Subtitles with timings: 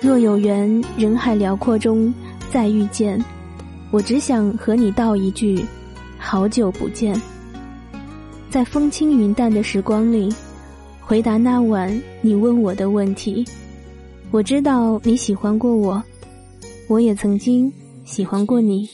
[0.00, 2.14] 若有缘，人海辽阔中
[2.50, 3.22] 再遇见，
[3.90, 5.64] 我只想和你道一句：
[6.16, 7.20] 好久不见。
[8.48, 10.32] 在风轻云淡的时光里，
[11.00, 13.44] 回答那晚你问我的问题。
[14.30, 16.02] 我知道你喜欢过我，
[16.88, 17.70] 我也曾经
[18.06, 18.88] 喜欢过你。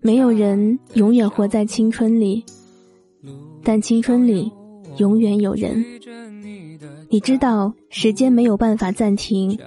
[0.00, 2.42] 没有人永远活在青春里，
[3.62, 4.50] 但青春里
[4.96, 5.84] 永远有人。
[7.10, 9.58] 你知道时间没有办法暂停，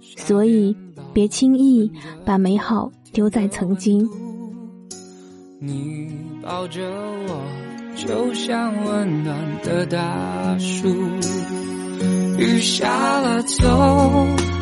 [0.00, 0.76] 所以
[1.14, 1.90] 别轻易
[2.24, 4.06] 把美好丢在曾经。
[5.58, 6.08] 你
[6.42, 6.80] 抱着
[7.28, 7.42] 我，
[7.96, 10.88] 就像温暖的大树。
[12.38, 14.26] 雨下了，走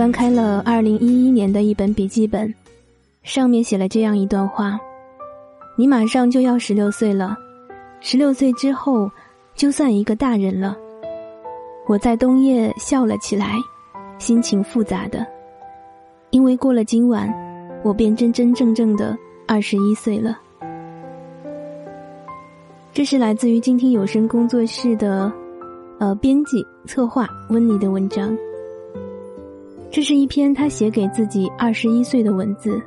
[0.00, 2.54] 翻开了二零一一年的一本笔记本，
[3.22, 4.80] 上面写了这样一段话：
[5.76, 7.36] 你马上就要十六岁了，
[8.00, 9.10] 十六岁之后
[9.54, 10.74] 就算一个大人了。
[11.86, 13.56] 我在冬夜笑了起来，
[14.16, 15.26] 心情复杂的，
[16.30, 17.30] 因为过了今晚，
[17.84, 19.14] 我便真真正正的
[19.46, 20.40] 二十一岁了。
[22.94, 25.30] 这是来自于静听有声工作室的，
[25.98, 28.34] 呃，编辑策划温妮的文章。
[29.92, 32.80] 这是一篇他写给自己二十一岁的文字，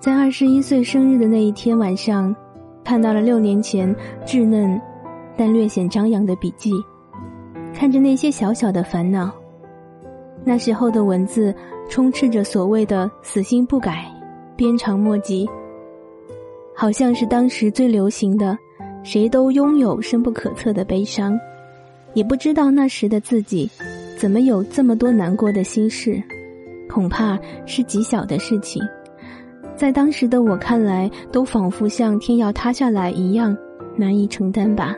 [0.00, 2.34] 在二十一岁生日的那一天晚上，
[2.82, 3.94] 看到了六年前
[4.26, 4.80] 稚嫩
[5.36, 6.72] 但略显张扬的笔记。
[7.72, 9.30] 看着那些小小的烦恼，
[10.44, 11.54] 那时候的文字
[11.88, 14.04] 充斥着所谓的死心不改、
[14.56, 15.48] 鞭长莫及，
[16.74, 18.58] 好像是当时最流行的
[19.04, 21.38] “谁都拥有深不可测的悲伤”，
[22.14, 23.70] 也不知道那时的自己
[24.18, 26.22] 怎么有这么多难过的心事，
[26.92, 28.82] 恐怕是极小的事情，
[29.74, 33.56] 在当时的我看来，都仿佛像天要塌下来一样
[33.96, 34.94] 难以承担吧。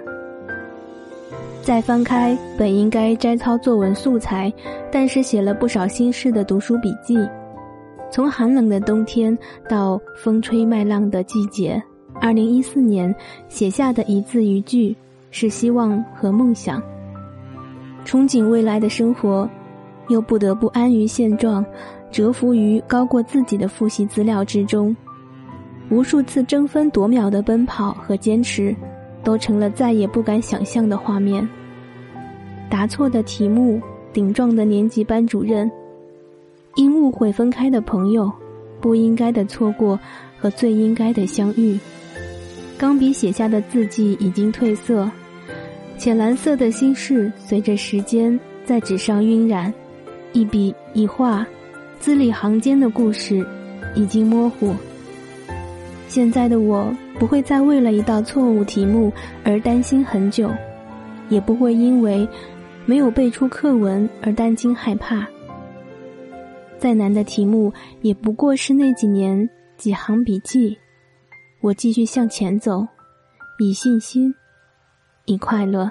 [1.63, 4.53] 再翻开本应该摘抄作文素材，
[4.91, 7.17] 但是写了不少心事的读书笔记，
[8.11, 9.37] 从寒冷的冬天
[9.69, 11.81] 到风吹麦浪的季节，
[12.21, 13.15] 二零一四年
[13.49, 14.95] 写下的一字一句
[15.31, 16.83] 是希望和梦想，
[18.05, 19.49] 憧憬未来的生活，
[20.09, 21.65] 又不得不安于现状，
[22.11, 24.97] 蛰伏于高过自己的复习资料之中，
[25.91, 28.75] 无数次争分夺秒的奔跑和坚持。
[29.25, 31.49] 都成了再也不敢想象的画面。
[32.69, 33.81] 答错的题目，
[34.13, 35.71] 顶撞的年级班主任，
[36.75, 38.31] 因误会分开的朋友，
[38.83, 39.99] 不应该的错过
[40.39, 41.79] 和最应该的相遇。
[42.77, 45.11] 钢笔写下的字迹已经褪色，
[45.97, 49.73] 浅蓝色的心事随着时间在纸上晕染，
[50.35, 51.47] 一笔一画，
[52.01, 53.47] 字里行间的故事
[53.95, 54.75] 已经模糊。
[56.09, 59.13] 现在的我不会再为了一道错误题目
[59.45, 60.51] 而担心很久，
[61.29, 62.29] 也不会因为
[62.85, 65.25] 没有背出课文而担惊害怕。
[66.79, 70.77] 再难的题目也不过是那几年几行笔记，
[71.61, 72.85] 我继续向前走，
[73.61, 74.35] 以信心，
[75.27, 75.89] 以快乐。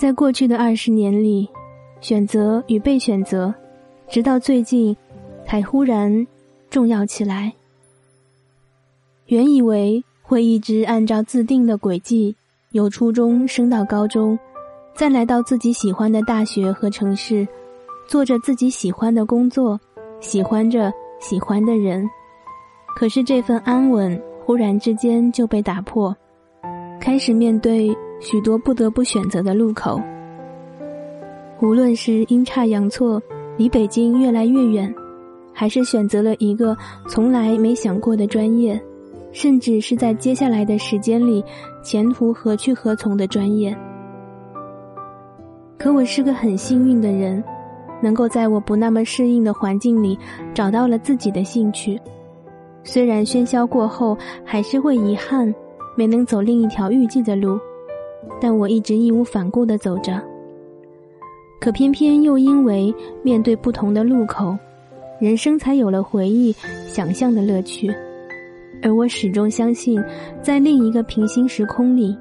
[0.00, 1.46] 在过去的二十年里，
[2.00, 3.52] 选择与被选择，
[4.08, 4.96] 直到最近，
[5.46, 6.26] 才忽然。
[6.70, 7.52] 重要起来。
[9.26, 12.34] 原以为会一直按照自定的轨迹，
[12.70, 14.38] 由初中升到高中，
[14.94, 17.46] 再来到自己喜欢的大学和城市，
[18.08, 19.78] 做着自己喜欢的工作，
[20.18, 20.90] 喜欢着
[21.20, 22.08] 喜欢的人。
[22.96, 26.16] 可是这份安稳忽然之间就被打破，
[26.98, 30.00] 开始面对许多不得不选择的路口。
[31.60, 33.20] 无论是阴差阳错，
[33.56, 34.94] 离北京越来越远。
[35.52, 36.74] 还是选择了一个
[37.08, 38.80] 从来没想过的专业，
[39.32, 41.44] 甚至是在接下来的时间里，
[41.82, 43.76] 前途何去何从的专业。
[45.76, 47.42] 可我是个很幸运的人，
[48.00, 50.16] 能够在我不那么适应的环境里
[50.54, 52.00] 找到了自己的兴趣。
[52.82, 55.52] 虽然喧嚣过后还是会遗憾
[55.94, 57.58] 没能走另一条预计的路，
[58.40, 60.20] 但我一直义无反顾的走着。
[61.60, 64.56] 可偏偏又因为面对不同的路口。
[65.20, 66.50] 人生才有了回忆、
[66.86, 67.94] 想象的乐趣。
[68.82, 70.02] 而我始终相信，
[70.40, 72.16] 在另一个平行时空里，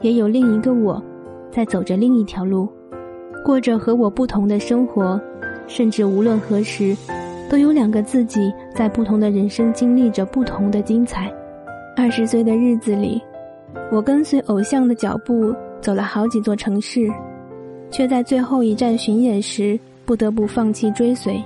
[0.00, 1.02] 也有另一个我，
[1.50, 2.66] 在走着另一条路，
[3.44, 5.20] 过着和我不同的生活，
[5.66, 6.96] 甚至无论何时，
[7.50, 11.30] 都有两个自己在不同的人生经历着不同的精彩。
[11.94, 13.20] 二十岁的日子里，
[13.90, 17.10] 我跟随偶像的脚步走了好几座城市，
[17.90, 21.42] 却在最后一站巡演时不得不放弃追随。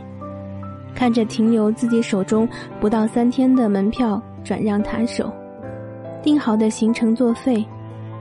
[0.94, 2.49] 看着停留自己手中
[2.81, 5.31] 不到三天的门票转让他手，
[6.23, 7.62] 定好的行程作废，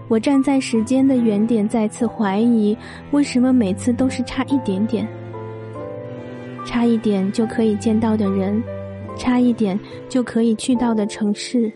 [0.09, 2.77] 我站在时间的原点，再次怀疑
[3.11, 5.07] 为什么每次都是差一点点，
[6.65, 8.61] 差一点就可以见到的人，
[9.15, 9.79] 差一点
[10.09, 11.71] 就可以去到的城市，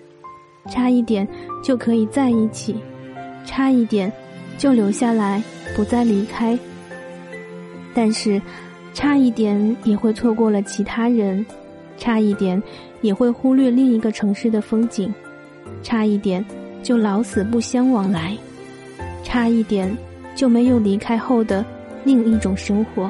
[0.69, 1.27] 差一点
[1.63, 2.75] 就可以在一起，
[3.45, 4.11] 差一点
[4.57, 5.41] 就留下来
[5.75, 6.57] 不再离开，
[7.93, 8.41] 但是。
[8.91, 11.45] 差一点也会错过了其他人，
[11.95, 12.61] 差一点
[13.01, 15.13] 也会忽略另一个城市的风景，
[15.83, 16.43] 差一点
[16.81, 18.35] 就老死不相往来，
[19.23, 19.95] 差一点
[20.35, 21.63] 就没有离开后的
[22.03, 23.09] 另一种生活。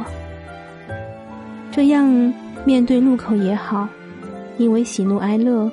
[1.71, 2.05] 这样
[2.65, 3.87] 面对路口也好，
[4.57, 5.71] 因为喜怒哀乐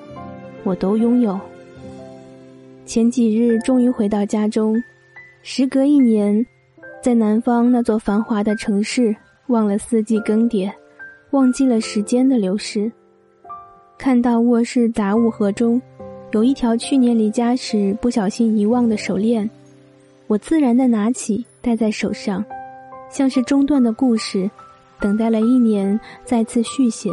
[0.62, 1.38] 我都拥有。
[2.86, 4.80] 前几日终于回到家中，
[5.42, 6.46] 时隔一年，
[7.02, 9.14] 在南方那座繁华的城市。
[9.48, 10.68] 忘了四季更迭，
[11.30, 12.90] 忘记了时间的流逝。
[13.96, 15.80] 看到卧室杂物盒中
[16.32, 19.48] 有一条去年离家时不小心遗忘的手链，
[20.26, 22.44] 我自然的拿起戴在手上，
[23.08, 24.50] 像是中断的故事，
[24.98, 27.12] 等待了一年再次续写。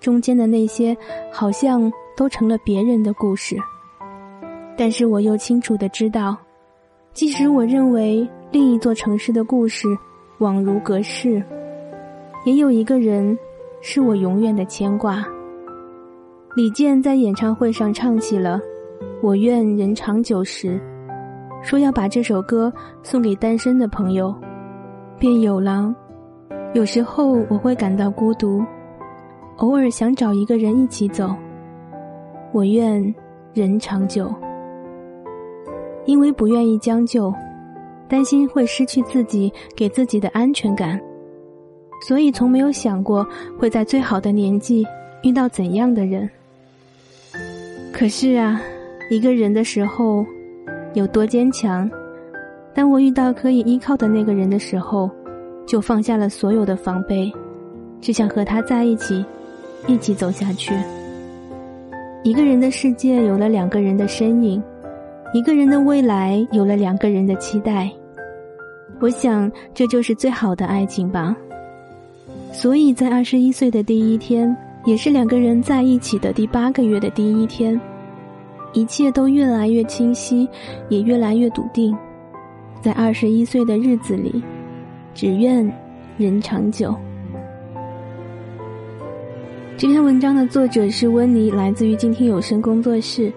[0.00, 0.96] 中间的那些
[1.30, 3.56] 好像都成了别人的故事，
[4.78, 6.34] 但是我又清楚的知道，
[7.12, 9.86] 即使我认为另一座城市的故事。
[10.38, 11.42] 恍如隔世，
[12.44, 13.36] 也有一个人
[13.80, 15.26] 是我永远的牵挂。
[16.54, 18.60] 李健在演唱会上唱起了
[19.20, 20.80] “我愿人长久”时，
[21.60, 22.72] 说要把这首歌
[23.02, 24.32] 送给单身的朋友，
[25.18, 25.92] 便有了。
[26.72, 28.64] 有时候我会感到孤独，
[29.56, 31.34] 偶尔想找一个人一起走。
[32.52, 33.12] 我愿
[33.52, 34.32] 人长久，
[36.08, 37.32] 因为不愿意将就。
[38.08, 40.98] 担心会失去自己给自己的安全感，
[42.08, 43.22] 所以从没有想过
[43.58, 44.82] 会在最好的年纪
[45.22, 46.26] 遇到怎样的人。
[47.92, 48.58] 可是啊，
[49.10, 50.24] 一个人的时候
[50.94, 51.88] 有多坚强，
[52.74, 55.10] 当我遇到可以依靠的那个人的时候，
[55.66, 57.30] 就放下了所有的防备，
[58.00, 59.22] 只想和他在一起，
[59.86, 60.72] 一起走下去。
[62.22, 64.62] 一个人的世界有了两个人的身影。
[65.34, 67.90] 一个人的未来有了两个人的期待，
[68.98, 71.36] 我想这就是最好的爱情吧。
[72.50, 77.78] 所以在二十一岁的第一天，也是两个人在一起的第八个月的第一天，
[78.72, 80.48] 一切都越来越清晰，
[80.88, 81.94] 也越来越笃定。
[82.80, 84.42] 在二十一岁的日子里，
[85.12, 85.70] 只愿
[86.16, 86.94] 人长久。
[89.76, 93.30] 这篇文章的作者是温妮，来自于静听有声工作室。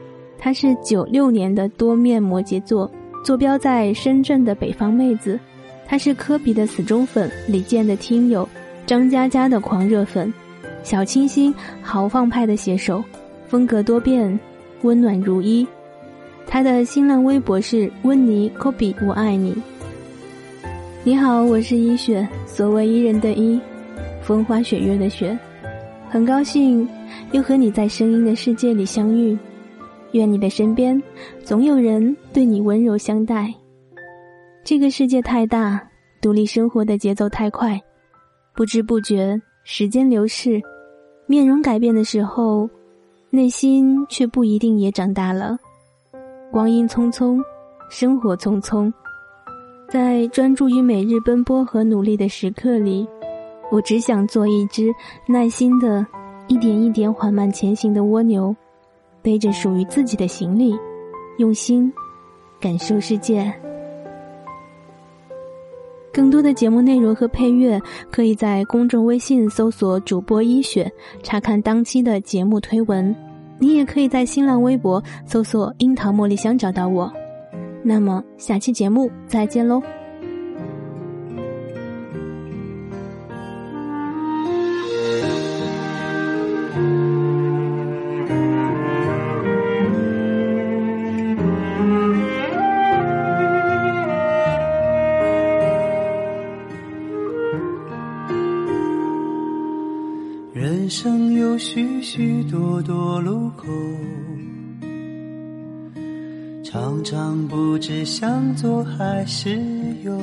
[0.44, 2.90] 她是九六年的多面摩羯座，
[3.24, 5.40] 坐标在深圳的北方妹子。
[5.86, 8.48] 她是科比的死忠粉，李健的听友，
[8.88, 10.34] 张嘉佳的狂热粉，
[10.82, 11.54] 小清新
[11.84, 13.04] 豪放派的写手，
[13.46, 14.40] 风格多变，
[14.82, 15.66] 温暖如一。
[16.48, 19.56] 她的新浪微博是温妮科比，我爱你。
[21.04, 23.62] 你好，我是一雪，所谓伊人的伊，
[24.24, 25.38] 风花雪月的雪，
[26.10, 26.88] 很高兴
[27.32, 29.38] 又和你在声音的世界里相遇。
[30.12, 31.02] 愿你的身边
[31.44, 33.54] 总有人对你温柔相待。
[34.64, 35.82] 这个世界太大，
[36.22, 37.82] 独立生活的节奏太快，
[38.54, 40.62] 不知不觉时间流逝，
[41.26, 42.70] 面容改变的时候，
[43.30, 45.58] 内心却不一定也长大了。
[46.52, 47.42] 光阴匆匆，
[47.90, 48.92] 生活匆匆，
[49.90, 53.08] 在专注于每日奔波和努力的时刻里，
[53.72, 54.94] 我只想做一只
[55.28, 56.06] 耐心的、
[56.48, 58.56] 一点一点缓慢前行的蜗牛。
[59.22, 60.76] 背着属于自己的行李，
[61.38, 61.92] 用心
[62.60, 63.54] 感受世界。
[66.14, 67.80] 更多的节目内容和配乐，
[68.12, 70.92] 可以在公众微信搜索“主播医雪”，
[71.24, 73.16] 查看当期的节目推文。
[73.60, 77.10] 你也可以在新浪微博搜索“樱桃茉莉香”找到我。
[77.84, 79.82] 那么，下期节目再见喽！
[107.02, 109.60] 常常不知向左还是
[110.04, 110.16] 右。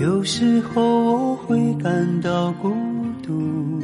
[0.00, 2.72] 有时候我会感到孤
[3.22, 3.80] 独，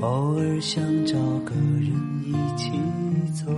[0.00, 1.90] 偶尔想找个人
[2.24, 2.70] 一起
[3.34, 3.52] 走。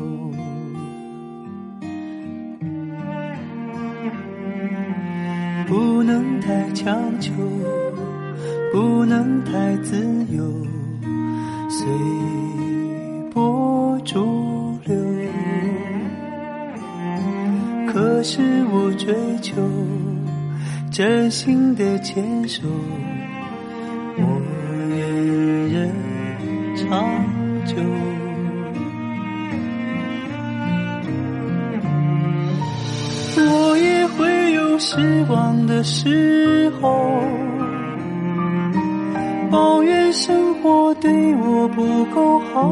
[5.67, 7.33] 不能太强求，
[8.73, 9.99] 不能太自
[10.33, 10.43] 由，
[11.69, 11.87] 随
[18.21, 19.57] 可是我追求
[20.91, 22.69] 真心的牵手，
[24.19, 24.23] 我
[24.91, 24.99] 愿
[25.71, 25.91] 人
[26.77, 26.85] 长
[27.65, 27.77] 久。
[33.39, 37.23] 我也会有失望的时候，
[39.51, 42.69] 抱怨生活对我不够好，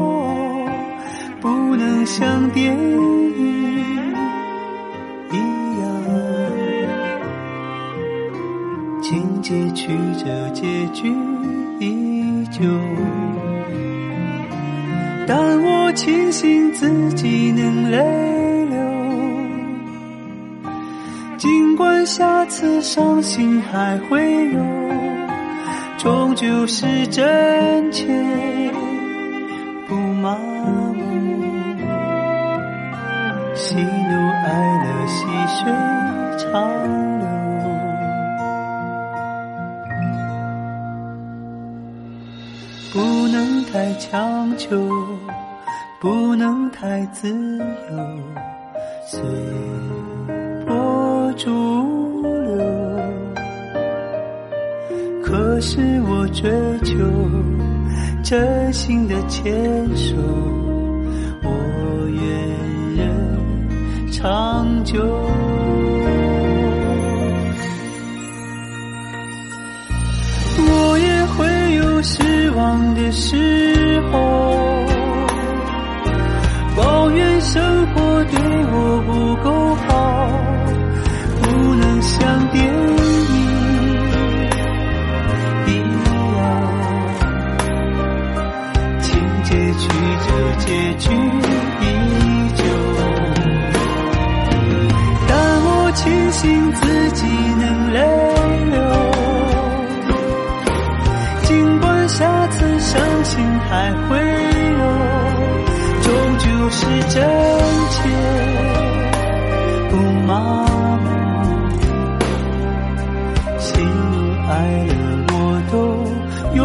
[1.41, 3.68] 不能像电影
[9.49, 9.87] 情节曲
[10.23, 10.61] 折，结
[10.93, 11.11] 局
[11.79, 12.61] 依旧。
[15.25, 17.97] 但我庆幸自己能泪
[18.65, 18.77] 流。
[21.39, 24.59] 尽管下次伤心还会有，
[25.97, 28.05] 终究是真切，
[29.87, 30.37] 不麻
[30.93, 31.03] 木。
[33.55, 33.81] 喜怒
[34.45, 34.47] 哀
[34.83, 35.25] 乐，细
[35.57, 35.73] 水
[36.37, 37.08] 长
[42.91, 44.89] 不能太强求，
[45.99, 47.65] 不能太自由，
[49.05, 49.21] 随
[50.65, 52.31] 波逐流。
[55.23, 56.49] 可是我追
[56.83, 56.95] 求
[58.23, 59.53] 真心的牵
[59.95, 60.15] 手，
[61.43, 62.23] 我愿
[62.95, 65.18] 人长久。
[73.01, 74.85] 的时候，
[76.75, 78.37] 抱怨生活对
[78.71, 80.29] 我不够好，
[81.41, 82.69] 不能像电影
[85.65, 85.69] 一
[86.37, 86.39] 样，
[89.01, 89.07] 情
[89.43, 89.87] 节曲
[90.27, 90.27] 折，
[90.59, 91.28] 结局。
[102.91, 104.17] 相信还会
[104.79, 104.81] 有，
[106.01, 106.07] 终
[106.39, 106.79] 究是
[107.13, 107.15] 真
[107.91, 107.97] 切，
[109.91, 109.93] 不
[110.25, 110.31] 麻
[111.03, 111.07] 木。
[113.59, 113.85] 喜怒
[114.49, 114.51] 哀
[114.87, 114.91] 乐
[115.29, 115.33] 我
[115.71, 115.73] 都
[116.55, 116.59] 拥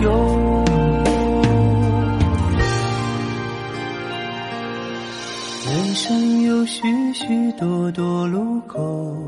[0.00, 0.06] 有。
[5.66, 6.80] 人生有许
[7.12, 9.27] 许多多路口。